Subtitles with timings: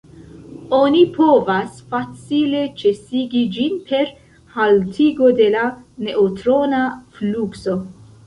[0.75, 4.09] Oni povas facile ĉesigi ĝin per
[4.55, 5.67] haltigo de la
[6.07, 6.83] neŭtrona
[7.19, 7.77] flukso.